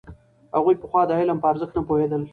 [0.55, 2.21] هغوی پخوا د علم په ارزښت نه پوهېدل.